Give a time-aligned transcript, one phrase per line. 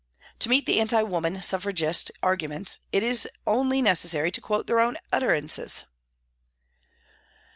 [0.39, 4.97] To meet the Anti Woman Suffragist arguments, it is only necessary to quote their own
[5.13, 5.85] utterances.